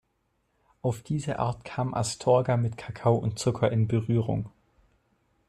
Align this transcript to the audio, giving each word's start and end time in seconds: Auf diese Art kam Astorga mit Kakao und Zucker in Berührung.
Auf 0.81 1.03
diese 1.03 1.37
Art 1.37 1.63
kam 1.63 1.93
Astorga 1.93 2.57
mit 2.57 2.75
Kakao 2.75 3.17
und 3.17 3.37
Zucker 3.37 3.71
in 3.71 3.87
Berührung. 3.87 4.49